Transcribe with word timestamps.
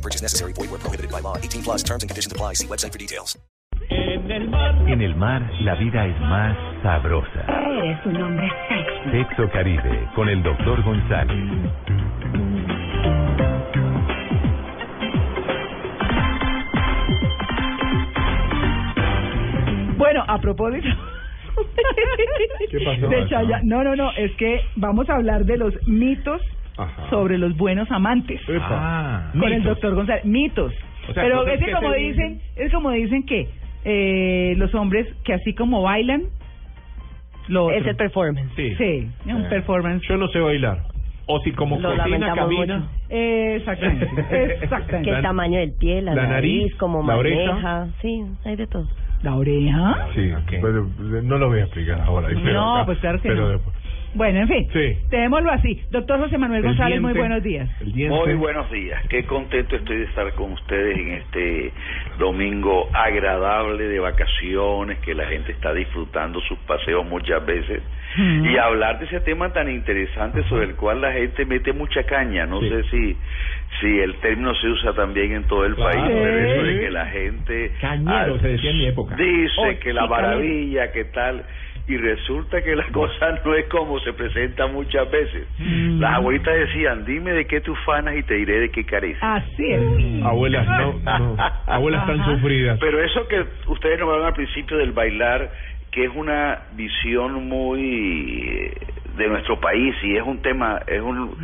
No 0.00 0.08
purchase 0.08 0.22
necessary. 0.22 0.54
Void 0.54 0.70
where 0.70 0.80
prohibited 0.80 1.10
by 1.12 1.20
law. 1.20 1.36
18 1.36 1.62
plus 1.62 1.82
terms 1.82 2.02
and 2.02 2.08
conditions 2.10 2.32
apply. 2.32 2.54
See 2.54 2.66
website 2.66 2.92
for 2.92 2.98
details. 2.98 3.36
En 3.90 4.30
el 4.30 4.48
mar. 4.48 4.74
En 4.88 5.02
el 5.02 5.14
mar, 5.14 5.42
la 5.60 5.74
vida 5.74 6.06
es 6.06 6.18
más 6.20 6.56
sabrosa. 6.82 7.44
Eres 7.48 8.06
un 8.06 8.16
hombre 8.22 8.48
sexy. 8.68 9.10
Sexo 9.10 9.50
Caribe, 9.52 10.08
con 10.14 10.28
el 10.30 10.42
doctor 10.42 10.82
González. 10.84 11.36
Bueno, 19.96 20.24
a 20.26 20.38
propósito. 20.40 20.88
¿Qué 22.70 22.78
pasó? 22.84 23.08
de 23.08 23.28
Chaya- 23.28 23.60
No, 23.64 23.84
no, 23.84 23.94
no, 23.96 24.10
es 24.12 24.32
que 24.36 24.60
vamos 24.76 25.08
a 25.10 25.16
hablar 25.16 25.44
de 25.44 25.58
los 25.58 25.74
mitos 25.86 26.40
Ajá. 26.76 27.10
sobre 27.10 27.36
los 27.38 27.56
buenos 27.56 27.90
amantes. 27.90 28.40
Epa. 28.48 29.30
Con 29.32 29.44
el 29.44 29.58
Mitos. 29.58 29.64
doctor 29.74 29.94
González. 29.94 30.24
Mitos. 30.24 30.72
O 31.08 31.12
sea, 31.12 31.22
Pero 31.24 31.46
es 31.46 31.64
que 31.64 31.72
como 31.72 31.92
se 31.92 31.98
dicen, 31.98 32.40
es 32.56 32.72
como 32.72 32.90
dicen 32.90 33.24
que 33.26 33.48
eh, 33.84 34.54
los 34.56 34.74
hombres 34.74 35.06
que 35.24 35.34
así 35.34 35.54
como 35.54 35.82
bailan, 35.82 36.24
lo 37.48 37.64
otro. 37.66 37.76
Es 37.78 37.86
el 37.86 37.96
performance. 37.96 38.50
Sí. 38.56 38.74
Sí, 38.76 39.08
es 39.26 39.34
un 39.34 39.44
Eh, 39.46 39.48
performance. 39.48 40.06
Yo 40.08 40.16
no 40.16 40.28
sé 40.28 40.38
bailar. 40.40 40.82
O 41.26 41.40
si 41.40 41.52
como 41.52 41.78
Lo 41.78 41.94
cocina, 41.96 42.34
camina. 42.34 42.88
Eh, 43.08 43.56
exactamente, 43.58 44.08
exactamente. 44.62 45.10
El 45.10 45.16
La- 45.16 45.22
tamaño 45.22 45.58
del 45.60 45.72
pie, 45.74 46.02
la, 46.02 46.14
la 46.14 46.26
nariz, 46.26 46.62
nariz, 46.62 46.74
como 46.76 47.06
la 47.06 47.16
oreja. 47.16 47.52
maneja. 47.52 47.86
Sí, 48.02 48.22
hay 48.44 48.56
de 48.56 48.66
todo. 48.66 48.86
La 49.22 49.36
oreja. 49.36 50.08
Sí, 50.14 50.32
pero 50.60 50.88
no 51.22 51.38
lo 51.38 51.48
voy 51.48 51.60
a 51.60 51.64
explicar 51.64 52.00
ahora. 52.00 52.28
pero 52.28 52.52
No, 52.52 52.76
acá- 52.76 52.86
pues 52.86 52.98
claro 52.98 53.20
que 53.20 53.28
pero 53.28 53.42
no. 53.42 53.48
después. 53.50 53.76
Bueno, 54.12 54.40
en 54.40 54.48
fin, 54.48 54.68
Sí. 54.72 54.96
démoslo 55.08 55.52
así. 55.52 55.82
Doctor 55.90 56.18
José 56.20 56.36
Manuel 56.36 56.60
El 56.60 56.66
González, 56.66 57.00
muy 57.00 57.12
diente. 57.12 57.18
buenos 57.20 57.42
días. 57.44 57.68
Muy 58.08 58.34
buenos 58.34 58.70
días, 58.70 59.00
qué 59.08 59.24
contento 59.24 59.76
estoy 59.76 59.98
de 59.98 60.04
estar 60.04 60.32
con 60.34 60.52
ustedes 60.52 60.98
en 60.98 61.08
este 61.12 61.72
domingo 62.18 62.88
agradable 62.92 63.84
de 63.84 64.00
vacaciones, 64.00 64.98
que 64.98 65.14
la 65.14 65.26
gente 65.26 65.52
está 65.52 65.72
disfrutando 65.72 66.40
sus 66.40 66.58
paseos 66.60 67.06
muchas 67.06 67.44
veces 67.46 67.82
Mm. 68.16 68.44
y 68.46 68.56
hablar 68.58 68.98
de 68.98 69.04
ese 69.06 69.20
tema 69.20 69.52
tan 69.52 69.70
interesante 69.70 70.42
sobre 70.48 70.64
el 70.64 70.74
cual 70.74 71.00
la 71.00 71.12
gente 71.12 71.44
mete 71.44 71.72
mucha 71.72 72.02
caña, 72.02 72.46
no 72.46 72.60
Sí. 72.60 72.68
sé 72.68 72.82
si 72.90 73.16
si 73.80 74.00
el 74.00 74.16
término 74.16 74.52
se 74.56 74.66
usa 74.66 74.92
también 74.94 75.30
en 75.32 75.44
todo 75.44 75.64
el 75.64 75.76
Claro. 75.76 75.90
país, 75.92 76.02
pero 76.12 76.38
eso 76.40 76.62
de 76.64 76.80
que 76.80 76.90
la 76.90 77.06
gente 77.06 77.70
Cañero, 77.80 78.34
ah, 78.34 78.38
se 78.40 78.48
decía 78.48 78.70
en 78.72 78.78
mi 78.78 78.86
época. 78.86 79.14
dice 79.14 79.54
Oh, 79.58 79.78
que 79.80 79.92
la 79.92 80.06
maravilla, 80.08 80.90
que 80.90 81.04
tal 81.04 81.44
y 81.86 81.96
resulta 81.96 82.62
que 82.62 82.76
la 82.76 82.86
cosa 82.92 83.40
no 83.44 83.54
es 83.54 83.66
como 83.66 83.98
se 84.00 84.12
presenta 84.12 84.66
muchas 84.66 85.10
veces. 85.10 85.46
Mm. 85.58 86.00
Las 86.00 86.14
abuelitas 86.14 86.54
decían, 86.54 87.04
dime 87.04 87.32
de 87.32 87.46
qué 87.46 87.60
tú 87.60 87.74
fanas 87.86 88.16
y 88.16 88.22
te 88.22 88.34
diré 88.34 88.60
de 88.60 88.70
qué 88.70 88.84
careces. 88.84 89.22
Así 89.22 89.72
es. 89.72 90.24
Abuelas, 90.24 90.66
no, 90.66 90.92
no. 91.18 91.36
Abuelas 91.66 92.06
tan 92.06 92.24
sufridas. 92.24 92.78
Pero 92.80 93.02
eso 93.02 93.26
que 93.28 93.44
ustedes 93.68 93.98
nombraron 93.98 94.26
al 94.26 94.34
principio 94.34 94.76
del 94.76 94.92
bailar, 94.92 95.50
que 95.90 96.04
es 96.04 96.10
una 96.14 96.60
visión 96.74 97.48
muy 97.48 98.48
eh, 98.48 98.74
de 99.20 99.28
nuestro 99.28 99.60
país 99.60 99.94
y 100.02 100.16
es 100.16 100.22
un 100.22 100.40
tema, 100.42 100.80
es 100.86 101.00
un 101.00 101.36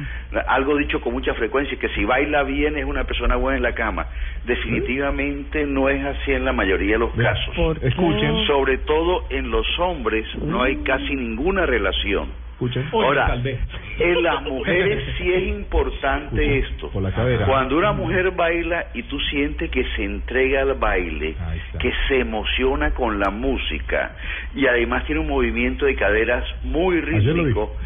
algo 0.46 0.76
dicho 0.76 1.00
con 1.00 1.12
mucha 1.12 1.34
frecuencia, 1.34 1.78
que 1.78 1.88
si 1.90 2.04
baila 2.04 2.42
bien 2.42 2.76
es 2.76 2.84
una 2.84 3.04
persona 3.04 3.36
buena 3.36 3.58
en 3.58 3.62
la 3.62 3.74
cama. 3.74 4.06
Definitivamente 4.44 5.66
no 5.66 5.88
es 5.88 6.04
así 6.04 6.32
en 6.32 6.44
la 6.44 6.52
mayoría 6.52 6.92
de 6.92 6.98
los 6.98 7.12
casos. 7.14 7.54
Escuchen, 7.82 8.46
Sobre 8.46 8.78
todo 8.78 9.24
en 9.30 9.50
los 9.50 9.66
hombres 9.78 10.26
no 10.42 10.62
hay 10.62 10.76
casi 10.76 11.14
ninguna 11.14 11.66
relación. 11.66 12.28
escuchen. 12.52 12.88
Ahora. 12.92 13.36
En 13.98 14.22
las 14.22 14.42
mujeres 14.42 15.04
sí 15.18 15.32
es 15.32 15.42
importante 15.48 16.42
Escucha, 16.58 16.68
esto. 16.72 16.90
por 16.90 17.02
la 17.02 17.12
cadera. 17.12 17.46
Cuando 17.46 17.76
una 17.76 17.92
mujer 17.92 18.30
baila 18.32 18.86
y 18.94 19.02
tú 19.04 19.18
sientes 19.20 19.70
que 19.70 19.84
se 19.96 20.04
entrega 20.04 20.62
al 20.62 20.74
baile, 20.74 21.34
que 21.80 21.92
se 22.08 22.20
emociona 22.20 22.90
con 22.92 23.18
la 23.18 23.30
música 23.30 24.14
y 24.54 24.66
además 24.66 25.04
tiene 25.06 25.20
un 25.20 25.28
movimiento 25.28 25.86
de 25.86 25.94
caderas 25.94 26.44
muy 26.62 27.00
rítmico, 27.00 27.76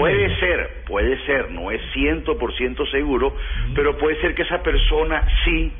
puede 0.00 0.36
ser, 0.40 0.70
puede 0.86 1.18
ser, 1.26 1.50
no 1.50 1.70
es 1.70 1.80
ciento 1.92 2.38
por 2.38 2.54
ciento 2.56 2.86
seguro, 2.86 3.34
pero 3.74 3.96
puede 3.98 4.20
ser 4.20 4.34
que 4.34 4.42
esa 4.42 4.62
persona 4.62 5.22
sí 5.44 5.72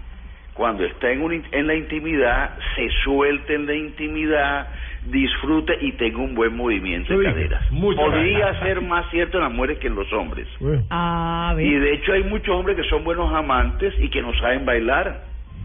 cuando 0.55 0.85
está 0.87 1.11
en, 1.11 1.21
un 1.21 1.35
in- 1.35 1.45
en 1.53 1.67
la 1.67 1.75
intimidad, 1.75 2.55
se 2.75 2.89
suelte 3.05 3.55
en 3.55 3.67
la 3.67 3.75
intimidad, 3.75 4.69
disfrute 5.11 5.77
y 5.81 5.93
tenga 5.93 6.19
un 6.19 6.35
buen 6.35 6.57
movimiento 6.57 7.17
de 7.19 7.25
caderas. 7.25 7.63
Podría 7.71 8.39
gracias. 8.39 8.63
ser 8.65 8.81
más 8.83 9.09
cierto 9.11 9.39
en 9.39 9.45
las 9.45 9.53
mujeres 9.53 9.79
que 9.79 9.87
en 9.89 9.95
los 9.95 10.13
hombres. 10.13 10.47
Bueno, 10.61 10.83
A 10.91 11.53
ver. 11.57 11.67
Y 11.67 11.75
de 11.75 11.95
hecho 11.95 12.13
hay 12.13 12.23
muchos 12.25 12.55
hombres 12.55 12.77
que 12.77 12.85
son 12.89 13.05
buenos 13.05 13.33
amantes 13.33 13.95
y 14.01 14.09
que 14.09 14.21
no 14.23 14.33
saben 14.35 14.65
bailar, 14.65 15.23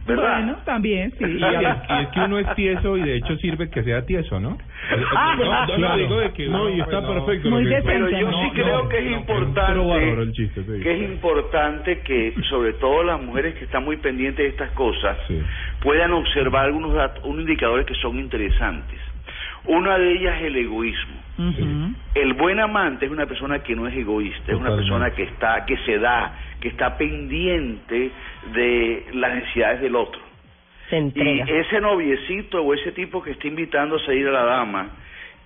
¿verdad? 0.08 0.38
Bueno, 0.44 0.58
también, 0.66 1.12
sí. 1.18 1.24
Y, 1.26 1.38
y 1.38 2.02
es 2.02 2.08
que 2.10 2.20
uno 2.22 2.40
es 2.40 2.56
tieso 2.56 2.98
y 2.98 3.02
de 3.04 3.16
hecho 3.18 3.36
sirve 3.38 3.70
que 3.70 3.84
sea 3.84 4.06
tieso, 4.06 4.40
¿no? 4.40 4.58
Ah, 5.16 5.36
no, 5.38 5.68
no, 5.68 5.76
claro. 5.76 5.98
digo 5.98 6.20
de 6.20 6.32
que 6.34 6.48
No, 6.48 6.70
y 6.70 6.80
está 6.82 7.02
pues, 7.02 7.04
no. 7.16 7.26
perfecto. 7.26 7.50
Muy. 7.50 7.66
Pero 7.66 8.10
yo 8.10 8.30
No, 8.32 8.38
sí 8.42 8.48
no, 8.48 8.54
creo 8.54 8.90
que 8.90 8.98
es 9.00 9.12
importante, 9.12 10.82
que 10.82 10.92
es 10.96 11.02
importante 11.12 12.00
que 12.00 12.34
sobre 12.50 12.74
todo 12.74 13.04
las 13.04 13.22
mujeres 13.22 13.56
que 13.56 13.66
están 13.66 13.84
muy 13.86 13.98
pendientes 13.98 14.44
de 14.44 14.50
estas 14.50 14.72
cosas 14.72 15.18
Sí. 15.28 15.40
puedan 15.82 16.12
observar 16.14 16.66
algunos 16.66 16.94
datos, 16.94 17.24
unos 17.24 17.42
indicadores 17.42 17.86
que 17.86 17.96
son 17.96 18.18
interesantes. 18.20 19.00
Una 19.66 19.98
de 19.98 20.12
ellas 20.14 20.38
es 20.40 20.48
el 20.48 20.58
egoísmo. 20.58 21.22
El 22.14 22.34
buen 22.34 22.60
amante 22.60 23.06
es 23.06 23.12
una 23.12 23.26
persona 23.26 23.60
que 23.60 23.76
no 23.76 23.88
es 23.88 23.96
egoísta, 23.96 24.52
es 24.52 24.58
una 24.58 24.76
persona 24.76 25.12
que 25.12 25.24
está, 25.24 25.66
que 25.66 25.78
se 25.78 25.98
da, 25.98 26.38
que 26.60 26.68
está 26.68 26.98
pendiente 26.98 28.12
de 28.54 29.06
las 29.14 29.36
necesidades 29.36 29.82
del 29.82 29.96
otro. 29.96 30.22
Se. 30.90 31.00
Y 31.00 31.40
ese 31.48 31.80
noviecito 31.80 32.62
o 32.62 32.74
ese 32.74 32.92
tipo 32.92 33.24
que 33.24 33.32
está 33.32 33.48
invitando 33.48 33.96
a 33.96 34.06
salir 34.06 34.28
a 34.28 34.32
la 34.32 34.44
dama, 34.44 34.90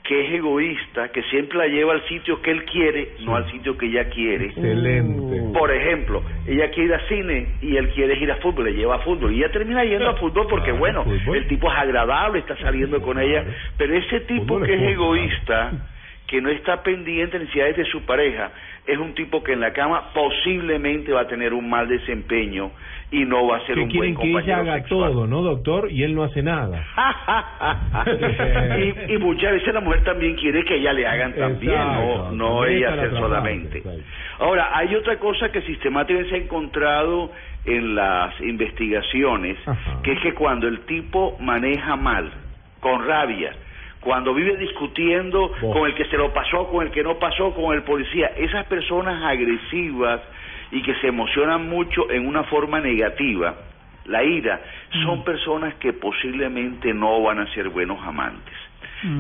que 0.08 0.26
es 0.28 0.34
egoísta, 0.36 1.10
que 1.12 1.24
siempre 1.24 1.58
la 1.58 1.68
lleva 1.68 1.94
al 1.94 2.04
sitio 2.08 2.42
que 2.42 2.52
él 2.52 2.64
quiere, 2.66 3.10
no 3.22 3.36
al 3.36 3.50
sitio 3.52 3.76
que 3.78 3.88
ella 3.88 4.08
quiere. 4.10 4.46
Excelente. 4.48 5.42
Por 5.58 5.72
ejemplo, 5.72 6.22
ella 6.48 6.70
quiere 6.70 6.90
ir 6.90 6.94
a 6.94 7.08
cine 7.08 7.48
y 7.62 7.76
él 7.76 7.90
quiere 7.90 8.16
ir 8.20 8.32
a 8.32 8.36
fútbol, 8.38 8.66
le 8.66 8.74
lleva 8.74 8.96
a 8.96 9.00
fútbol 9.00 9.34
y 9.34 9.38
ella 9.40 9.52
termina 9.52 9.84
yendo 9.84 10.10
a 10.10 10.16
fútbol 10.16 10.46
porque 10.48 10.66
Claro, 10.72 10.80
bueno, 10.80 11.04
fútbol. 11.06 11.38
el 11.38 11.48
tipo 11.48 11.72
es 11.72 11.78
agradable, 11.78 12.40
está 12.40 12.56
saliendo 12.58 13.02
con 13.02 13.20
ella, 13.20 13.44
pero 13.78 13.96
ese 13.96 14.20
tipo 14.22 14.60
que 14.62 14.74
es 14.76 14.82
egoísta, 14.82 15.72
que 16.28 16.41
no 16.41 16.50
está 16.50 16.81
pendiente 16.81 17.38
de 17.38 17.46
necesidades 17.46 17.78
de 17.78 17.86
su 17.86 18.02
pareja, 18.06 18.52
es 18.88 18.97
un 18.97 19.13
tipo 19.13 19.44
que 19.44 19.53
en 19.53 19.59
la 19.59 19.74
cama 19.74 20.12
posiblemente 20.13 21.12
va 21.12 21.22
a 21.22 21.28
tener 21.28 21.53
un 21.53 21.69
mal 21.69 21.88
desempeño 21.88 22.72
y 23.12 23.25
no 23.25 23.47
va 23.47 23.58
a 23.58 23.66
ser 23.66 23.78
un 23.80 23.90
buen 23.90 24.16
quieren 24.16 24.16
que 24.16 24.24
ella 24.24 24.34
compañero 24.34 24.62
haga 24.62 24.80
sexual. 24.81 25.12
todo, 25.12 25.28
¿no, 25.28 25.41
doctor? 25.41 25.91
Y 25.91 26.03
él 26.03 26.16
no 26.16 26.24
hace 26.24 26.41
nada. 26.41 26.84
y, 28.78 29.14
y 29.14 29.18
muchas 29.18 29.53
veces 29.53 29.74
la 29.74 29.80
mujer 29.81 30.03
también 30.03 30.35
quiere 30.35 30.64
que 30.66 30.75
ella 30.75 30.94
le 30.94 31.08
hagan 31.08 31.34
también, 31.34 31.74
Exacto. 31.74 32.31
no, 32.34 32.66
ella 32.66 32.94
hacer 32.94 33.12
solamente. 33.12 33.78
exacto. 33.80 34.02
Ahora, 34.40 34.69
hay 34.78 34.94
otra 34.96 35.18
cosa 35.18 35.50
que 35.52 35.62
sistemáticamente 35.62 36.30
se 36.31 36.35
ha 36.35 36.44
encontrado 36.44 37.31
en 37.66 37.96
las 37.96 38.40
investigaciones, 38.41 39.58
Ajá. 39.68 40.02
que 40.03 40.12
es 40.14 40.19
que 40.22 40.34
cuando 40.34 40.68
el 40.68 40.81
tipo 40.81 41.38
maneja 41.40 41.96
mal, 41.96 42.31
con 42.79 43.05
rabia, 43.08 43.53
cuando 44.05 44.35
vive 44.35 44.55
discutiendo 44.57 45.52
con 45.59 45.87
el 45.87 45.96
que 45.96 46.05
se 46.05 46.16
lo 46.16 46.31
pasó, 46.31 46.67
con 46.67 46.85
el 46.85 46.91
que 46.91 47.02
no 47.02 47.17
pasó, 47.17 47.55
con 47.55 47.75
el 47.75 47.81
policía, 47.81 48.28
esas 48.37 48.66
personas 48.67 49.23
agresivas 49.23 50.22
y 50.72 50.84
que 50.84 50.93
se 51.02 51.07
emocionan 51.07 51.67
mucho 51.67 52.11
en 52.11 52.28
una 52.28 52.43
forma 52.43 52.79
negativa, 52.79 53.55
la 54.05 54.23
ira, 54.23 54.61
son 55.03 55.23
personas 55.23 55.73
que 55.75 55.91
posiblemente 55.93 56.93
no 56.93 57.19
van 57.23 57.40
a 57.40 57.52
ser 57.55 57.69
buenos 57.69 57.97
amantes. 58.05 58.53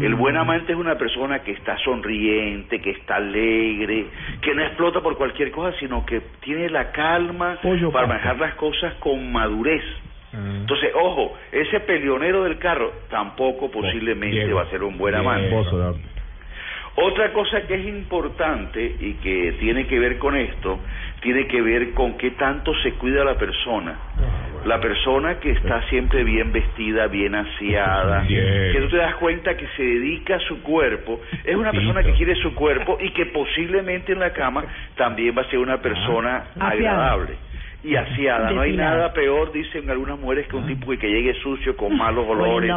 El 0.01 0.13
buen 0.15 0.37
amante 0.37 0.73
es 0.73 0.77
una 0.77 0.95
persona 0.95 1.39
que 1.39 1.51
está 1.51 1.77
sonriente, 1.79 2.79
que 2.79 2.91
está 2.91 3.15
alegre, 3.15 4.05
que 4.41 4.53
no 4.53 4.63
explota 4.63 5.01
por 5.01 5.17
cualquier 5.17 5.51
cosa, 5.51 5.77
sino 5.79 6.05
que 6.05 6.21
tiene 6.41 6.69
la 6.69 6.91
calma 6.91 7.57
Pollo 7.61 7.91
para 7.91 8.07
manejar 8.07 8.37
las 8.37 8.53
cosas 8.55 8.93
con 8.95 9.31
madurez. 9.31 9.83
Ah. 10.35 10.57
Entonces, 10.61 10.91
ojo, 10.95 11.37
ese 11.51 11.79
peleonero 11.81 12.43
del 12.43 12.57
carro 12.57 12.91
tampoco 13.09 13.71
posiblemente 13.71 14.37
Diego. 14.37 14.57
va 14.57 14.63
a 14.63 14.69
ser 14.69 14.83
un 14.83 14.97
buen 14.97 15.15
amante. 15.15 15.53
Otra 16.97 17.33
cosa 17.33 17.61
que 17.67 17.75
es 17.75 17.85
importante 17.87 18.95
y 18.99 19.13
que 19.15 19.53
tiene 19.59 19.85
que 19.85 19.99
ver 19.99 20.17
con 20.17 20.35
esto, 20.35 20.79
tiene 21.21 21.45
que 21.47 21.61
ver 21.61 21.91
con 21.91 22.17
qué 22.17 22.31
tanto 22.31 22.73
se 22.83 22.93
cuida 22.93 23.23
la 23.25 23.35
persona. 23.37 23.95
La 24.65 24.79
persona 24.79 25.39
que 25.39 25.51
está 25.51 25.83
siempre 25.89 26.23
bien 26.23 26.51
vestida, 26.51 27.05
bien 27.07 27.35
aseada, 27.35 28.21
Bien. 28.21 28.71
que 28.73 28.79
tú 28.81 28.87
te 28.89 28.97
das 28.97 29.13
cuenta 29.15 29.55
que 29.55 29.67
se 29.75 29.83
dedica 29.83 30.37
a 30.37 30.39
su 30.39 30.63
cuerpo, 30.63 31.19
es 31.43 31.55
una 31.55 31.71
persona 31.71 32.01
que 32.01 32.13
quiere 32.13 32.33
su 32.37 32.55
cuerpo 32.55 32.97
y 32.99 33.11
que 33.11 33.27
posiblemente 33.27 34.13
en 34.13 34.19
la 34.21 34.31
cama 34.33 34.63
también 34.95 35.35
va 35.37 35.43
a 35.43 35.49
ser 35.51 35.59
una 35.59 35.77
persona 35.81 36.45
Aseada. 36.55 36.69
agradable 36.71 37.33
y 37.85 37.95
aseada. 37.95 38.51
No 38.51 38.61
hay 38.61 38.75
nada 38.75 39.13
peor, 39.13 39.51
dicen 39.51 39.89
algunas 39.89 40.19
mujeres, 40.19 40.47
que 40.47 40.55
un 40.55 40.65
tipo 40.65 40.91
que 40.97 41.07
llegue 41.07 41.33
sucio 41.41 41.77
con 41.77 41.95
malos 41.95 42.27
olores. 42.27 42.71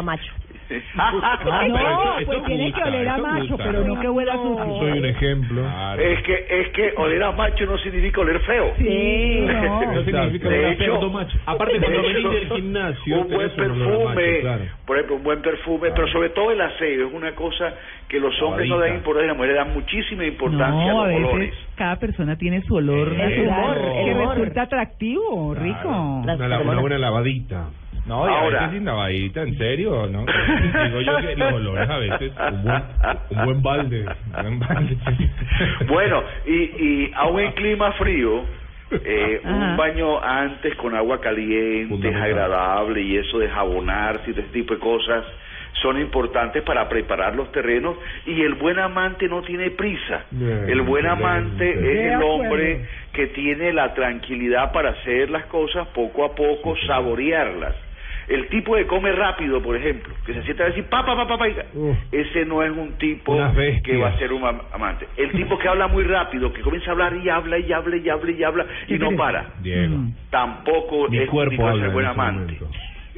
A. 0.97 1.11
Ah, 1.21 1.39
pero 1.43 1.67
no, 1.69 2.25
pues 2.25 2.43
tiene 2.45 2.71
que 2.71 2.83
oler 2.83 3.09
a 3.09 3.17
macho, 3.17 3.47
gusta. 3.49 3.63
pero 3.65 3.83
no 3.85 3.99
que 3.99 4.09
huela 4.09 4.33
Yo 4.35 4.41
sucio. 4.57 4.77
soy 4.79 4.91
un 4.99 5.05
ejemplo. 5.05 5.61
Claro. 5.61 6.01
Es 6.01 6.23
que, 6.23 6.45
es 6.49 6.69
que 6.69 6.93
oler 6.97 7.23
a 7.23 7.31
macho 7.31 7.65
no 7.65 7.77
significa 7.79 8.21
oler 8.21 8.39
feo. 8.41 8.73
Sí, 8.77 9.39
no. 9.47 9.93
No 9.93 10.03
significa 10.03 10.55
hecho- 10.55 10.77
cerdo 10.83 11.09
macho. 11.09 11.37
Aparte, 11.45 11.79
cuando 11.79 12.01
De 12.01 12.07
venís 12.13 12.31
del 12.31 12.49
gimnasio, 12.49 13.19
un 13.21 13.27
buen 13.29 13.33
olor 13.33 13.43
a 13.43 13.47
macho, 13.47 13.55
perfume, 14.13 14.39
claro. 14.41 14.61
por 14.85 14.95
ejemplo, 14.97 15.15
un 15.15 15.23
buen 15.23 15.41
perfume, 15.41 15.89
pero 15.95 16.07
sobre 16.09 16.29
todo 16.29 16.51
el 16.51 16.61
aseo 16.61 17.07
es 17.07 17.13
una 17.13 17.31
cosa 17.33 17.73
que 18.07 18.19
los 18.19 18.39
hombres 18.41 18.67
no 18.69 18.77
dan 18.79 18.95
importancia, 18.95 19.27
las 19.27 19.37
mujeres 19.37 19.55
dan 19.55 19.73
muchísima 19.73 20.25
importancia 20.25 20.91
No, 20.91 21.01
a 21.01 21.05
a 21.05 21.07
los 21.07 21.15
veces 21.19 21.33
olores. 21.33 21.53
cada 21.75 21.95
persona 21.97 22.35
tiene 22.37 22.61
su 22.63 22.75
olor 22.75 23.07
humor, 23.09 23.77
el 23.95 24.05
que 24.05 24.13
resulta 24.13 24.61
atractivo, 24.63 25.53
rico. 25.55 25.87
Una, 25.89 26.35
una 26.35 26.79
buena 26.81 26.97
lavadita. 26.97 27.69
No, 28.09 28.27
y 28.27 28.33
a 28.33 28.39
Ahora- 28.39 28.59
veces 28.61 28.73
sin 28.75 28.85
lavadita, 28.85 29.41
¿en 29.43 29.57
serio? 29.57 30.07
¿no? 30.07 30.25
Digo 30.85 31.01
yo 31.01 31.17
que 31.17 31.35
los 31.35 31.53
olores 31.53 31.89
a 31.89 31.97
veces... 31.99 32.31
Un 32.51 32.63
buen, 32.63 32.83
un 33.29 33.45
buen 33.45 33.61
balde. 33.61 34.05
Un 34.35 34.41
buen 34.41 34.59
balde. 34.59 34.97
Bueno, 35.87 36.23
y, 36.45 36.53
y 36.53 37.11
aún 37.15 37.39
en 37.39 37.51
clima 37.51 37.91
frío, 37.93 38.43
eh, 38.91 39.41
un 39.43 39.77
baño 39.77 40.19
antes 40.23 40.75
con 40.75 40.95
agua 40.95 41.21
caliente 41.21 42.09
es 42.09 42.15
agradable 42.15 43.01
y 43.01 43.17
eso 43.17 43.37
de 43.39 43.47
jabonarse 43.49 44.31
y 44.31 44.33
de 44.33 44.41
ese 44.41 44.49
tipo 44.51 44.73
de 44.73 44.79
cosas 44.79 45.23
son 45.83 45.99
importantes 46.01 46.63
para 46.63 46.89
preparar 46.89 47.35
los 47.35 47.51
terrenos 47.51 47.95
y 48.25 48.41
el 48.41 48.55
buen 48.55 48.79
amante 48.79 49.27
no 49.29 49.41
tiene 49.43 49.69
prisa. 49.69 50.23
Bien, 50.31 50.67
El 50.67 50.81
buen 50.81 51.05
amante 51.05 51.69
es 51.71 52.13
el 52.15 52.21
hombre 52.23 52.85
que 53.13 53.27
tiene 53.27 53.71
la 53.71 53.93
tranquilidad 53.93 54.71
para 54.71 54.89
hacer 54.89 55.29
las 55.29 55.45
cosas 55.45 55.87
poco 55.89 56.25
a 56.25 56.33
poco, 56.33 56.75
saborearlas. 56.87 57.75
El 58.29 58.47
tipo 58.47 58.75
que 58.75 58.85
come 58.85 59.11
rápido, 59.11 59.59
por 59.61 59.75
ejemplo, 59.75 60.13
que 60.25 60.33
se 60.35 60.43
sienta 60.43 60.63
a 60.63 60.67
decir 60.67 60.83
pa 60.85 61.03
pa 61.03 61.15
pa 61.27 61.37
pa, 61.37 61.47
ese 62.11 62.45
no 62.45 62.61
es 62.61 62.69
un 62.71 62.93
tipo 62.99 63.33
que 63.83 63.97
va 63.97 64.09
a 64.09 64.17
ser 64.19 64.31
un 64.31 64.43
am- 64.45 64.61
amante. 64.71 65.07
El 65.17 65.31
tipo 65.31 65.57
que 65.57 65.67
habla 65.67 65.87
muy 65.87 66.03
rápido, 66.03 66.53
que 66.53 66.61
comienza 66.61 66.91
a 66.91 66.93
hablar 66.93 67.15
y 67.15 67.27
habla 67.27 67.57
y 67.57 67.71
habla 67.73 67.97
y 67.97 68.07
habla 68.07 68.31
y 68.31 68.43
habla 68.43 68.65
y 68.87 68.93
no 68.99 69.11
para, 69.17 69.45
Diego. 69.61 69.97
Mm. 69.97 70.13
tampoco 70.29 71.09
Mi 71.09 71.17
es 71.17 71.23
un 71.23 71.29
cuerpo 71.29 71.49
tipo 71.51 71.67
de 71.69 71.75
ser 71.77 71.85
en 71.87 71.93
buen 71.93 72.05
amante. 72.05 72.39
momento. 72.53 72.67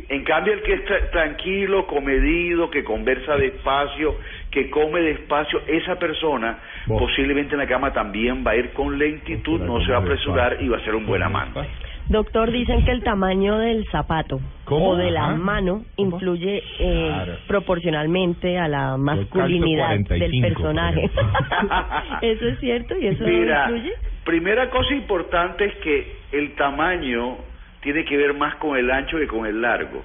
En 0.09 0.23
cambio, 0.23 0.53
el 0.53 0.61
que 0.63 0.73
es 0.73 0.85
tra- 0.85 1.09
tranquilo, 1.11 1.87
comedido, 1.87 2.69
que 2.69 2.83
conversa 2.83 3.37
despacio, 3.37 4.17
que 4.49 4.69
come 4.69 4.99
despacio, 5.01 5.61
esa 5.67 5.97
persona 5.99 6.57
Vos. 6.85 7.01
posiblemente 7.01 7.53
en 7.53 7.59
la 7.59 7.67
cama 7.67 7.93
también 7.93 8.43
va 8.45 8.51
a 8.51 8.55
ir 8.57 8.71
con 8.71 8.97
lentitud, 8.97 9.61
no 9.61 9.79
se 9.85 9.91
va 9.91 9.97
a 9.99 10.01
apresurar 10.01 10.49
despacio. 10.51 10.65
y 10.65 10.69
va 10.69 10.77
a 10.77 10.83
ser 10.85 10.95
un 10.95 11.05
buen 11.05 11.23
amante. 11.23 11.59
Doctor, 12.09 12.51
dicen 12.51 12.83
que 12.83 12.91
el 12.91 13.03
tamaño 13.03 13.57
del 13.59 13.85
zapato 13.91 14.39
¿Cómo? 14.65 14.89
o 14.89 14.95
de 14.97 15.11
la 15.11 15.25
Ajá. 15.27 15.35
mano 15.35 15.85
influye 15.97 16.61
eh, 16.79 17.07
Claro. 17.07 17.33
proporcionalmente 17.47 18.57
a 18.57 18.67
la 18.67 18.97
masculinidad 18.97 19.89
del 19.91 20.05
45, 20.05 20.47
personaje. 20.47 21.09
¿Eso 22.21 22.47
es 22.47 22.59
cierto 22.59 22.95
y 22.97 23.07
eso 23.07 23.23
Mira, 23.23 23.65
influye? 23.69 23.93
primera 24.25 24.69
cosa 24.69 24.93
importante 24.93 25.65
es 25.65 25.75
que 25.75 26.15
el 26.33 26.55
tamaño 26.55 27.37
tiene 27.81 28.05
que 28.05 28.17
ver 28.17 28.33
más 28.33 28.55
con 28.55 28.77
el 28.77 28.89
ancho 28.91 29.17
que 29.17 29.27
con 29.27 29.45
el 29.45 29.61
largo. 29.61 30.03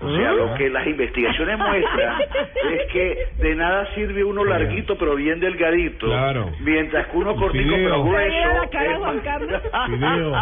O 0.00 0.14
sea, 0.16 0.30
¿Ah? 0.30 0.32
lo 0.32 0.54
que 0.54 0.68
las 0.70 0.86
investigaciones 0.86 1.56
muestran 1.56 2.20
es 2.72 2.92
que 2.92 3.18
de 3.38 3.54
nada 3.54 3.86
sirve 3.94 4.24
uno 4.24 4.44
larguito 4.44 4.98
pero 4.98 5.14
bien 5.14 5.38
delgadito, 5.40 6.06
Claro. 6.06 6.50
mientras 6.60 7.06
que 7.06 7.16
uno 7.16 7.34
cortico 7.36 7.64
Fideo. 7.74 7.84
pero 7.88 8.04
grueso. 8.04 8.48
La 8.62 8.68
cara, 8.70 8.92
es 8.92 8.98
Juan 8.98 9.14
más- 9.16 9.24
Carlos. 9.24 9.62
Fideo. 9.86 10.32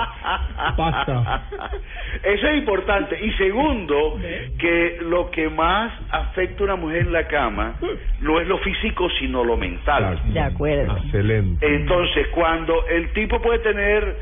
Pasta. 0.77 1.43
Eso 2.23 2.47
es 2.49 2.57
importante. 2.59 3.25
Y 3.25 3.31
segundo, 3.33 4.19
que 4.59 4.99
lo 5.03 5.31
que 5.31 5.49
más 5.49 5.93
afecta 6.11 6.63
a 6.63 6.65
una 6.65 6.77
mujer 6.77 7.03
en 7.03 7.13
la 7.13 7.27
cama 7.29 7.75
no 8.21 8.41
es 8.41 8.47
lo 8.49 8.59
físico, 8.59 9.09
sino 9.19 9.45
lo 9.45 9.57
mental. 9.57 10.19
De 10.33 10.41
acuerdo. 10.41 10.97
Excelente. 11.05 11.65
Entonces, 11.75 12.29
cuando 12.29 12.87
el 12.89 13.13
tipo 13.13 13.41
puede 13.41 13.59
tener 13.61 14.17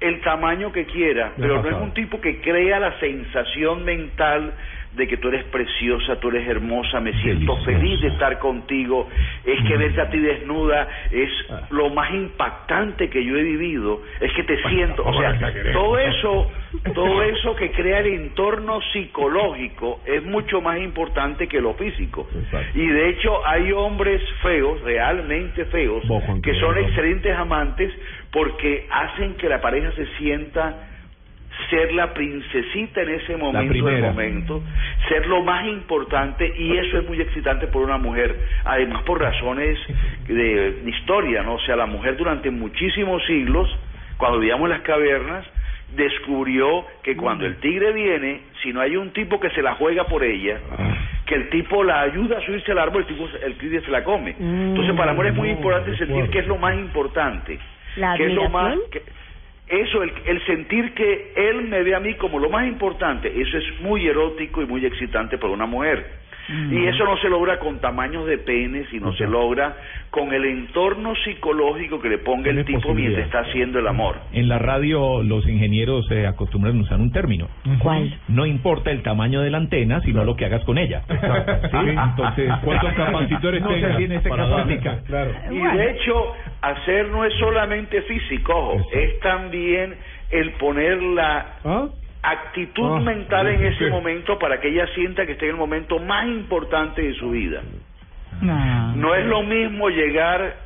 el 0.00 0.20
tamaño 0.20 0.72
que 0.72 0.84
quiera, 0.84 1.32
pero 1.38 1.62
no 1.62 1.68
es 1.68 1.74
un 1.76 1.92
tipo 1.94 2.20
que 2.20 2.40
crea 2.40 2.78
la 2.78 2.98
sensación 3.00 3.84
mental 3.84 4.52
de 4.96 5.06
que 5.06 5.18
tú 5.18 5.28
eres 5.28 5.44
preciosa, 5.44 6.18
tú 6.18 6.28
eres 6.30 6.48
hermosa, 6.48 7.00
me 7.00 7.12
siento 7.20 7.54
Deliciosa. 7.56 7.64
feliz 7.64 8.00
de 8.00 8.08
estar 8.08 8.38
contigo, 8.38 9.08
es 9.44 9.62
que 9.68 9.76
Mm. 9.76 9.78
verte 9.78 10.00
a 10.00 10.10
ti 10.10 10.18
desnuda 10.18 10.88
es 11.10 11.30
Ah. 11.50 11.66
lo 11.70 11.90
más 11.90 12.10
impactante 12.14 13.10
que 13.10 13.22
yo 13.24 13.36
he 13.36 13.42
vivido, 13.42 14.00
es 14.20 14.32
que 14.32 14.42
te 14.44 14.56
siento, 14.68 15.04
o 15.04 15.12
sea, 15.20 15.38
todo 15.72 15.98
eso, 15.98 16.50
todo 16.94 17.22
eso 17.22 17.54
que 17.56 17.70
crea 17.72 18.00
el 18.00 18.06
entorno 18.06 18.80
psicológico 18.92 20.00
es 20.06 20.22
mucho 20.24 20.60
más 20.60 20.78
importante 20.80 21.46
que 21.46 21.60
lo 21.60 21.74
físico. 21.74 22.28
Y 22.74 22.86
de 22.86 23.10
hecho 23.10 23.46
hay 23.46 23.72
hombres 23.72 24.22
feos, 24.42 24.80
realmente 24.82 25.64
feos, 25.66 26.02
que 26.42 26.54
son 26.54 26.76
excelentes 26.78 27.36
amantes 27.36 27.92
porque 28.32 28.86
hacen 28.90 29.34
que 29.34 29.48
la 29.48 29.60
pareja 29.60 29.92
se 29.92 30.06
sienta 30.18 30.74
ser 31.70 31.92
la 31.94 32.12
princesita 32.12 33.02
en 33.02 33.08
ese 33.10 33.36
momento 33.36 33.72
momento, 34.12 34.62
ser 35.08 35.26
lo 35.26 35.42
más 35.42 35.66
importante 35.66 36.52
y 36.56 36.76
eso 36.76 36.98
es 36.98 37.08
muy 37.08 37.20
excitante 37.20 37.66
por 37.66 37.82
una 37.82 37.98
mujer, 37.98 38.36
además 38.64 39.02
por 39.02 39.20
razones 39.20 39.78
de 40.28 40.82
historia, 40.86 41.42
¿no? 41.42 41.54
O 41.54 41.60
sea, 41.60 41.76
la 41.76 41.86
mujer 41.86 42.16
durante 42.16 42.50
muchísimos 42.50 43.24
siglos, 43.26 43.68
cuando 44.16 44.38
vivíamos 44.38 44.66
en 44.66 44.70
las 44.70 44.80
cavernas, 44.82 45.46
descubrió 45.96 46.84
que 47.02 47.16
cuando 47.16 47.46
el 47.46 47.56
tigre 47.56 47.92
viene, 47.92 48.40
si 48.62 48.72
no 48.72 48.80
hay 48.80 48.96
un 48.96 49.10
tipo 49.12 49.40
que 49.40 49.50
se 49.50 49.62
la 49.62 49.74
juega 49.74 50.04
por 50.04 50.22
ella, 50.24 50.58
que 51.26 51.34
el 51.34 51.48
tipo 51.50 51.82
la 51.82 52.02
ayuda 52.02 52.38
a 52.38 52.40
subirse 52.42 52.72
al 52.72 52.78
árbol, 52.78 53.02
el 53.02 53.06
tipo 53.14 53.28
el 53.44 53.54
tigre 53.58 53.80
se 53.80 53.90
la 53.90 54.04
come. 54.04 54.34
Entonces, 54.38 54.94
para 54.94 55.06
la 55.06 55.12
mujer 55.14 55.30
es 55.32 55.36
muy 55.36 55.48
importante 55.50 55.96
sentir 55.96 56.28
que 56.30 56.38
es 56.40 56.46
lo 56.46 56.56
más 56.58 56.74
importante. 56.76 57.58
La 57.96 58.14
que 58.16 58.26
es 58.26 58.34
lo 58.34 58.48
más 58.50 58.74
que- 58.90 59.02
eso, 59.68 60.02
el, 60.02 60.12
el 60.26 60.44
sentir 60.46 60.94
que 60.94 61.32
él 61.36 61.62
me 61.68 61.82
ve 61.82 61.94
a 61.94 62.00
mí 62.00 62.14
como 62.14 62.38
lo 62.38 62.48
más 62.50 62.66
importante, 62.68 63.28
eso 63.40 63.58
es 63.58 63.80
muy 63.80 64.06
erótico 64.06 64.62
y 64.62 64.66
muy 64.66 64.84
excitante 64.86 65.38
para 65.38 65.52
una 65.52 65.66
mujer. 65.66 66.26
Y 66.48 66.86
eso 66.86 67.04
no 67.04 67.16
se 67.16 67.28
logra 67.28 67.58
con 67.58 67.80
tamaños 67.80 68.24
de 68.26 68.38
pene, 68.38 68.84
sino 68.90 69.12
se 69.14 69.26
logra 69.26 69.76
con 70.10 70.32
el 70.32 70.44
entorno 70.44 71.12
psicológico 71.24 72.00
que 72.00 72.08
le 72.08 72.18
ponga 72.18 72.50
el 72.50 72.64
tipo 72.64 72.94
mientras 72.94 73.26
está 73.26 73.40
haciendo 73.40 73.80
el 73.80 73.86
amor. 73.88 74.16
En 74.32 74.48
la 74.48 74.58
radio 74.58 75.24
los 75.24 75.46
ingenieros 75.48 76.06
se 76.06 76.24
acostumbran 76.24 76.78
a 76.78 76.82
usar 76.82 77.00
un 77.00 77.10
término. 77.10 77.48
¿Cuál? 77.80 78.16
No 78.28 78.46
importa 78.46 78.92
el 78.92 79.02
tamaño 79.02 79.40
de 79.40 79.50
la 79.50 79.58
antena, 79.58 80.00
sino 80.02 80.24
lo 80.24 80.36
que 80.36 80.44
hagas 80.44 80.62
con 80.64 80.78
ella. 80.78 81.02
¿Sí? 81.08 81.76
Entonces, 81.76 82.52
¿Cuántos 82.64 82.92
capacitores 82.92 83.62
no 83.64 83.70
este 83.72 84.28
para. 84.28 84.46
Claro. 85.06 85.32
Y 85.50 85.58
Bueno. 85.58 85.76
de 85.76 85.90
hecho, 85.90 86.32
hacer 86.68 87.08
no 87.08 87.24
es 87.24 87.32
solamente 87.34 88.02
físico, 88.02 88.52
ojo, 88.54 88.72
Exacto. 88.78 88.98
es 88.98 89.20
también 89.20 89.94
el 90.30 90.52
poner 90.52 91.02
la 91.02 91.46
¿Ah? 91.64 91.88
actitud 92.22 92.96
Ah, 92.96 93.00
mental 93.00 93.46
en 93.48 93.64
ese 93.64 93.88
momento 93.88 94.38
para 94.38 94.60
que 94.60 94.68
ella 94.68 94.86
sienta 94.94 95.24
que 95.26 95.32
está 95.32 95.44
en 95.44 95.52
el 95.52 95.56
momento 95.56 95.98
más 95.98 96.26
importante 96.26 97.02
de 97.02 97.14
su 97.14 97.30
vida. 97.30 97.62
No. 98.40 98.96
No 98.96 99.14
es 99.14 99.24
lo 99.26 99.42
mismo 99.42 99.88
llegar, 99.88 100.56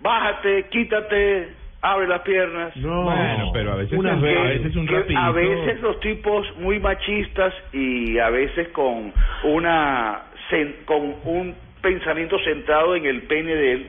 bájate, 0.00 0.64
quítate, 0.70 1.48
abre 1.82 2.08
las 2.08 2.22
piernas. 2.22 2.74
No. 2.76 3.04
Bueno, 3.04 3.50
pero 3.52 3.72
a 3.72 3.76
veces 3.76 3.98
Una 3.98 4.12
a 4.12 4.16
veces 4.16 4.74
un 4.76 4.86
rapidito. 4.88 5.20
a 5.20 5.30
veces 5.32 5.80
los 5.80 6.00
tipos 6.00 6.46
muy 6.58 6.80
machistas 6.80 7.52
y 7.72 8.18
a 8.18 8.30
veces 8.30 8.68
con 8.68 9.12
una 9.44 10.22
con 10.86 11.14
un 11.24 11.54
pensamiento 11.82 12.38
centrado 12.42 12.96
en 12.96 13.04
el 13.04 13.22
pene 13.22 13.54
de 13.54 13.72
él 13.72 13.86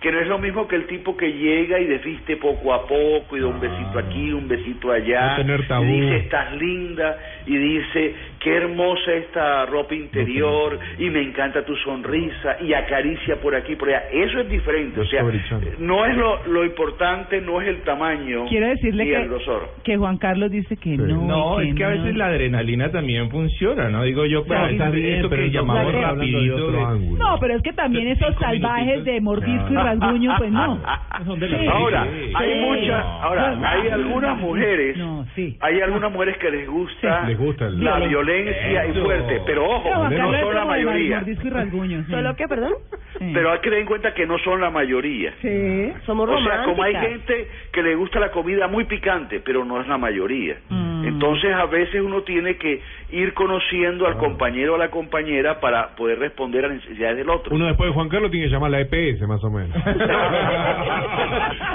que 0.00 0.12
no 0.12 0.20
es 0.20 0.28
lo 0.28 0.38
mismo 0.38 0.68
que 0.68 0.76
el 0.76 0.86
tipo 0.86 1.16
que 1.16 1.32
llega 1.32 1.80
y 1.80 1.84
desviste 1.86 2.36
poco 2.36 2.72
a 2.72 2.86
poco 2.86 3.36
y 3.36 3.40
da 3.40 3.48
un 3.48 3.58
besito 3.60 3.98
aquí, 3.98 4.32
un 4.32 4.46
besito 4.46 4.92
allá, 4.92 5.30
No 5.30 5.36
tener 5.36 5.66
tabú. 5.66 5.84
y 5.84 6.00
dice 6.00 6.16
estás 6.18 6.54
linda 6.56 7.18
y 7.46 7.56
dice 7.56 8.14
qué 8.40 8.56
hermosa 8.56 9.12
esta 9.14 9.66
ropa 9.66 9.94
interior 9.94 10.78
y 10.98 11.10
me 11.10 11.22
encanta 11.22 11.64
tu 11.64 11.74
sonrisa 11.76 12.56
y 12.60 12.72
acaricia 12.72 13.36
por 13.40 13.54
aquí 13.54 13.74
por 13.76 13.88
allá. 13.88 14.04
Eso 14.12 14.40
es 14.40 14.48
diferente, 14.48 15.00
o 15.00 15.04
sea, 15.06 15.22
no 15.78 16.06
es 16.06 16.16
lo, 16.16 16.44
lo 16.46 16.64
importante, 16.64 17.40
no 17.40 17.60
es 17.60 17.68
el 17.68 17.82
tamaño 17.82 18.46
Quiero 18.48 18.68
decirle 18.68 19.04
ni 19.04 19.10
que, 19.10 19.16
el 19.16 19.28
grosor. 19.28 19.68
que 19.84 19.96
Juan 19.96 20.18
Carlos 20.18 20.50
dice 20.50 20.76
que 20.76 20.96
no. 20.96 21.26
No, 21.26 21.60
es 21.60 21.74
que 21.74 21.84
a 21.84 21.88
veces 21.88 22.16
la 22.16 22.26
adrenalina 22.26 22.90
también 22.90 23.30
funciona, 23.30 23.88
¿no? 23.88 24.02
Digo 24.04 24.24
yo, 24.26 24.44
Claro, 24.44 24.68
claro, 24.68 24.72
está 24.72 24.90
bien, 24.90 25.16
pero 25.22 25.28
que 25.28 25.34
entonces 25.46 25.52
llamamos 25.52 25.92
rapidito. 25.94 26.72
de-. 26.72 27.10
No, 27.18 27.38
pero 27.40 27.54
es 27.56 27.62
que 27.62 27.72
también 27.72 28.08
esos 28.08 28.34
salvajes 28.36 28.86
minutitos. 28.86 29.04
de 29.04 29.20
mordisco 29.20 29.72
y 29.72 29.76
rasguño, 29.76 30.34
pues 30.38 30.50
no. 30.50 30.80
Son 31.26 31.40
de 31.40 31.48
la 31.48 31.58
Sí. 31.58 31.66
Ahora, 31.66 32.04
Sí. 32.06 32.32
hay 32.34 32.52
Sí. 32.52 32.60
muchas, 32.60 33.04
ahora, 33.04 33.54
No. 33.56 33.66
hay 33.68 33.88
algunas 33.88 34.38
mujeres, 34.40 34.96
No, 34.96 35.26
sí. 35.34 35.56
hay 35.60 35.80
algunas 35.80 36.12
mujeres 36.12 36.36
que 36.38 36.50
les 36.50 36.68
gusta 36.68 37.26
Les 37.26 37.36
gusta 37.38 37.66
el- 37.66 37.82
la 37.84 37.98
violencia 37.98 38.27
y 38.36 38.90
Eso. 38.90 39.04
fuerte, 39.04 39.40
pero 39.46 39.68
ojo, 39.68 40.08
no 40.08 40.40
son 40.40 40.54
la 40.54 40.64
mayoría. 40.64 41.22
Y 41.26 41.48
rasguño. 41.48 42.04
sí. 42.04 42.10
¿Solo 42.10 42.36
qué, 42.36 42.46
perdón? 42.48 42.74
Sí. 43.18 43.30
Pero 43.32 43.52
hay 43.52 43.58
que 43.58 43.64
tener 43.64 43.80
en 43.80 43.86
cuenta 43.86 44.14
que 44.14 44.26
no 44.26 44.38
son 44.38 44.60
la 44.60 44.70
mayoría. 44.70 45.32
Sí. 45.40 45.92
Somos 46.06 46.28
O 46.28 46.42
sea, 46.42 46.64
como 46.64 46.82
hay 46.82 46.94
gente 46.94 47.48
que 47.72 47.82
le 47.82 47.94
gusta 47.94 48.20
la 48.20 48.30
comida 48.30 48.68
muy 48.68 48.84
picante, 48.84 49.40
pero 49.40 49.64
no 49.64 49.80
es 49.80 49.88
la 49.88 49.98
mayoría. 49.98 50.56
Mm. 50.68 50.87
Entonces, 51.18 51.52
a 51.52 51.66
veces 51.66 52.00
uno 52.00 52.22
tiene 52.22 52.56
que 52.58 52.80
ir 53.10 53.34
conociendo 53.34 54.06
al 54.06 54.18
compañero 54.18 54.72
o 54.74 54.76
a 54.76 54.78
la 54.78 54.88
compañera 54.90 55.58
para 55.58 55.96
poder 55.96 56.20
responder 56.20 56.64
a 56.64 56.68
las 56.68 56.76
necesidades 56.76 57.16
del 57.16 57.28
otro. 57.28 57.52
Uno 57.56 57.66
después 57.66 57.88
de 57.90 57.94
Juan 57.94 58.08
Carlos 58.08 58.30
tiene 58.30 58.46
que 58.46 58.52
llamar 58.52 58.68
a 58.68 58.78
la 58.78 58.80
EPS, 58.82 59.26
más 59.26 59.42
o 59.42 59.50
menos. 59.50 59.76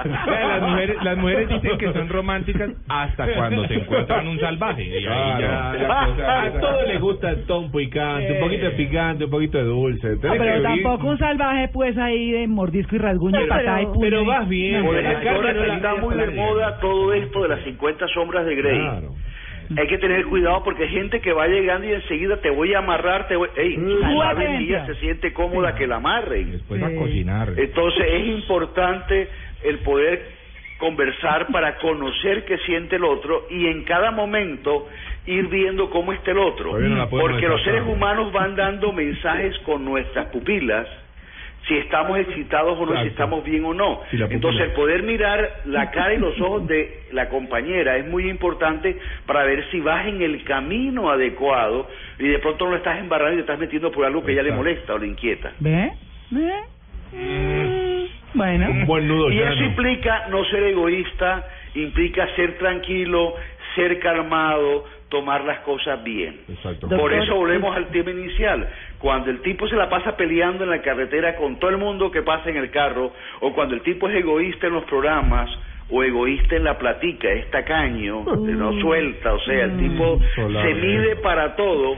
Las, 0.03 0.61
mujeres, 0.61 1.03
las 1.03 1.17
mujeres 1.17 1.49
dicen 1.49 1.77
que 1.77 1.93
son 1.93 2.09
románticas 2.09 2.71
hasta 2.87 3.27
cuando 3.33 3.67
se 3.67 3.75
encuentran 3.75 4.27
un 4.27 4.39
salvaje. 4.39 4.83
Y 4.85 5.05
ahí 5.07 5.41
ya 5.41 5.73
Claro. 5.77 6.13
cosa 6.15 6.41
A 6.43 6.51
todos 6.59 6.87
les 6.87 6.99
gusta 7.01 7.29
el 7.31 7.43
ton 7.45 7.71
picante, 7.71 8.33
un 8.33 8.39
poquito 8.39 8.65
de 8.65 8.71
picante, 8.71 9.25
un 9.25 9.31
poquito 9.31 9.57
de 9.57 9.63
dulce. 9.65 10.15
Tenés 10.17 10.37
pero 10.39 10.61
tampoco 10.61 11.07
un 11.07 11.17
salvaje, 11.17 11.69
pues, 11.73 11.97
ahí 11.97 12.31
de 12.31 12.47
mordisco 12.47 12.95
y 12.95 12.99
rasguño, 12.99 13.39
No, 13.41 13.47
patada 13.47 13.81
y 13.81 13.85
pero- 13.85 13.93
puño. 13.93 14.01
pero 14.09 14.25
vas 14.25 14.47
bien, 14.47 14.79
No. 14.79 14.85
Por 14.85 15.03
no 15.03 15.73
está 15.73 15.95
muy 15.95 16.15
de 16.15 16.27
moda 16.31 16.79
todo 16.79 17.13
esto 17.13 17.43
de 17.43 17.49
las 17.49 17.63
50 17.63 18.07
sombras 18.09 18.45
de 18.45 18.55
Grey. 18.55 18.79
Claro. 18.79 19.09
Hay 19.77 19.87
que 19.87 19.97
tener 19.97 20.25
cuidado 20.25 20.63
porque 20.63 20.83
hay 20.83 20.89
gente 20.89 21.19
que 21.21 21.33
va 21.33 21.47
llegando 21.47 21.87
y 21.87 21.93
enseguida 21.93 22.37
te 22.37 22.49
voy 22.49 22.73
a 22.73 22.79
amarrar, 22.79 23.27
te 23.27 23.35
voy... 23.35 23.49
Ey, 23.55 23.77
Mm. 23.77 24.41
ella 24.41 24.85
se 24.85 24.95
siente 24.95 25.33
cómoda 25.33 25.75
que 25.75 25.87
la 25.87 25.97
amarren. 25.97 26.51
Después 26.51 26.81
a 26.83 26.89
Sí. 26.89 26.95
cocinar. 26.95 27.53
Entonces 27.57 28.05
es 28.11 28.27
importante 28.27 29.29
el 29.63 29.79
poder 29.79 30.21
conversar 30.77 31.47
para 31.51 31.77
conocer 31.77 32.45
qué 32.45 32.57
siente 32.59 32.97
el 32.97 33.03
otro 33.03 33.47
y 33.49 33.67
en 33.67 33.83
cada 33.83 34.11
momento 34.11 34.87
ir 35.25 35.47
viendo 35.47 35.89
cómo 35.89 36.11
está 36.13 36.31
el 36.31 36.39
otro. 36.39 36.77
La 36.77 37.07
Porque 37.09 37.47
los 37.47 37.63
seres 37.63 37.83
humanos 37.83 38.31
van 38.33 38.55
dando 38.55 38.91
mensajes 38.91 39.57
con 39.59 39.85
nuestras 39.85 40.27
pupilas 40.27 40.87
si 41.67 41.77
estamos 41.77 42.19
excitados 42.19 42.77
o 42.77 42.85
no, 42.85 42.91
si 42.91 43.07
Exacto. 43.07 43.09
estamos 43.09 43.43
bien 43.45 43.63
o 43.65 43.73
no. 43.73 44.01
Entonces, 44.11 44.61
el 44.63 44.71
poder 44.71 45.03
mirar 45.03 45.61
la 45.65 45.91
cara 45.91 46.13
y 46.13 46.17
los 46.17 46.39
ojos 46.41 46.67
de 46.67 47.03
la 47.13 47.29
compañera 47.29 47.95
es 47.97 48.05
muy 48.05 48.29
importante 48.29 48.97
para 49.25 49.43
ver 49.43 49.63
si 49.71 49.79
vas 49.79 50.05
en 50.07 50.21
el 50.21 50.43
camino 50.43 51.09
adecuado 51.09 51.87
y 52.19 52.27
de 52.27 52.39
pronto 52.39 52.65
no 52.65 52.71
lo 52.71 52.77
estás 52.77 52.99
embarrando 52.99 53.33
y 53.33 53.35
te 53.37 53.41
estás 53.41 53.59
metiendo 53.59 53.91
por 53.91 54.05
algo 54.05 54.23
que 54.23 54.35
ya 54.35 54.41
le 54.41 54.49
Exacto. 54.49 54.63
molesta 54.63 54.93
o 54.93 54.97
le 54.97 55.07
inquieta. 55.07 55.53
¿Ve? 55.59 55.91
¿Ve? 56.31 56.53
Mm, 57.13 58.37
Bueno. 58.37 58.69
Un 58.71 58.85
buen 58.85 59.07
nudo 59.07 59.31
Y 59.31 59.39
eso 59.39 59.63
implica 59.63 60.27
no 60.29 60.43
ser 60.45 60.63
egoísta, 60.63 61.45
implica 61.75 62.27
ser 62.35 62.57
tranquilo, 62.57 63.35
ser 63.75 63.99
calmado, 63.99 64.85
tomar 65.09 65.43
las 65.45 65.59
cosas 65.59 66.03
bien. 66.03 66.41
Exacto. 66.49 66.87
Por 66.89 66.97
Doctor, 66.97 67.13
eso 67.13 67.35
volvemos 67.35 67.75
al 67.75 67.87
tema 67.89 68.09
inicial. 68.11 68.67
Cuando 69.03 69.31
el 69.31 69.41
tipo 69.41 69.67
se 69.67 69.75
la 69.75 69.89
pasa 69.89 70.15
peleando 70.15 70.63
en 70.63 70.69
la 70.69 70.81
carretera 70.81 71.35
con 71.35 71.59
todo 71.59 71.69
el 71.69 71.77
mundo 71.77 72.09
que 72.09 72.21
pasa 72.21 72.49
en 72.49 72.55
el 72.55 72.71
carro, 72.71 73.11
o 73.41 73.53
cuando 73.53 73.75
el 73.75 73.81
tipo 73.81 74.07
es 74.07 74.15
egoísta 74.15 74.67
en 74.67 74.73
los 74.75 74.85
programas, 74.85 75.49
o 75.89 76.01
egoísta 76.01 76.55
en 76.55 76.63
la 76.63 76.77
platica, 76.77 77.29
es 77.29 77.51
tacaño, 77.51 78.23
no 78.23 78.79
suelta, 78.79 79.33
o 79.33 79.39
sea, 79.41 79.65
el 79.65 79.77
tipo 79.77 80.21
Solar, 80.33 80.65
se 80.65 80.71
eh. 80.71 80.75
mide 80.75 81.15
para 81.17 81.53
todo, 81.57 81.97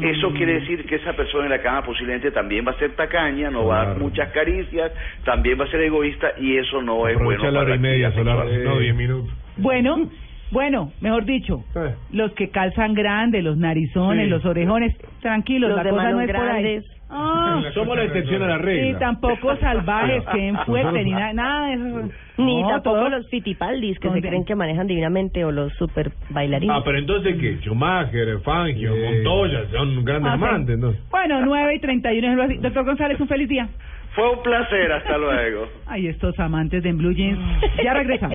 eso 0.00 0.30
quiere 0.30 0.60
decir 0.60 0.86
que 0.86 0.94
esa 0.94 1.12
persona 1.12 1.44
en 1.44 1.50
la 1.50 1.60
cama 1.60 1.82
posiblemente 1.82 2.30
también 2.30 2.66
va 2.66 2.70
a 2.70 2.78
ser 2.78 2.92
tacaña, 2.92 3.50
no 3.50 3.66
va 3.66 3.82
a 3.82 3.86
dar 3.88 3.98
muchas 3.98 4.30
caricias, 4.30 4.92
también 5.26 5.60
va 5.60 5.64
a 5.64 5.70
ser 5.70 5.82
egoísta 5.82 6.32
y 6.38 6.56
eso 6.56 6.80
no 6.80 7.06
es 7.06 7.16
Aprovecha 7.16 7.42
bueno 7.42 7.50
la 7.50 7.60
hora 7.60 7.68
para 7.68 7.76
y 7.76 7.80
media, 7.80 8.08
actividad 8.08 8.34
solar. 8.34 8.60
No, 8.64 8.78
10 8.78 8.94
minutos. 8.94 9.30
Bueno, 9.58 10.08
bueno, 10.56 10.90
mejor 11.02 11.26
dicho, 11.26 11.64
Eh. 11.74 11.94
los 12.12 12.32
que 12.32 12.48
calzan 12.48 12.94
grandes, 12.94 13.44
los 13.44 13.58
narizones, 13.58 14.24
Sí. 14.24 14.30
los 14.30 14.42
orejones, 14.46 14.96
tranquilos, 15.20 15.68
Los 15.68 15.84
la 15.84 15.90
cosa 15.90 16.10
no 16.12 16.20
es 16.22 16.26
por 16.28 16.36
ahí. 16.36 16.46
grandes. 16.62 16.84
Ah, 17.10 17.60
Somos 17.74 17.94
la 17.96 18.04
excepción 18.04 18.42
a 18.42 18.46
la 18.48 18.54
y 18.56 18.58
regla. 18.62 18.98
tampoco 18.98 19.54
salvajes, 19.60 20.24
que 20.32 20.54
fuertes, 20.64 21.04
ni 21.04 21.10
nada, 21.10 21.32
nada 21.34 21.66
de 21.68 21.74
eso. 21.74 22.08
Ni 22.38 22.62
No, 22.62 22.68
tampoco 22.68 22.96
todo- 23.00 23.08
los 23.10 23.28
fitipaldis 23.28 23.98
que 23.98 24.10
se 24.10 24.20
creen 24.22 24.44
que 24.46 24.54
manejan 24.54 24.86
divinamente 24.86 25.44
o 25.44 25.52
los 25.52 25.74
super 25.74 26.10
bailarines. 26.30 26.74
Ah, 26.74 26.80
pero 26.82 26.98
entonces, 26.98 27.36
¿qué? 27.38 27.58
Schumacher, 27.60 28.40
Fangio, 28.40 28.92
Montoya, 28.96 29.60
son 29.72 30.04
grandes 30.06 30.32
Ah, 30.32 30.36
sí. 30.38 30.44
amantes, 30.44 30.78
¿no? 30.78 30.94
Bueno, 31.10 31.42
9 31.44 31.74
y 31.74 31.80
31 31.80 32.42
es. 32.44 32.62
Doctor 32.62 32.84
González, 32.86 33.20
un 33.20 33.28
feliz 33.28 33.48
día. 33.50 33.68
Fue 34.16 34.30
un 34.32 34.42
placer, 34.42 34.90
hasta 34.92 35.18
luego. 35.18 35.68
Ay, 35.86 36.06
estos 36.06 36.38
amantes 36.40 36.82
de 36.82 36.90
Blue 36.94 37.12
Jeans. 37.12 37.38
Ya 37.84 37.92
regresa. 37.92 38.30